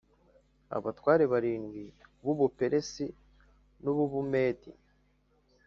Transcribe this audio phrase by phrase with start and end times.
[0.77, 1.83] abatware barindwi
[2.23, 3.05] b’u Buperesi
[3.83, 4.71] n’u Bumedi